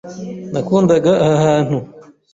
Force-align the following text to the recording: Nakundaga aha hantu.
Nakundaga 0.51 1.11
aha 1.27 1.31
hantu. 1.45 1.77